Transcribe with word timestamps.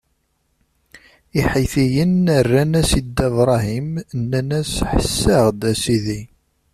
Iḥitiyen 1.39 2.15
rran-as 2.43 2.91
i 2.99 3.01
Dda 3.05 3.27
Bṛahim, 3.35 3.89
nnan-as: 4.19 4.73
Ḥess-aɣ-d, 4.89 5.61
a 5.71 5.73
sidi! 5.81 6.21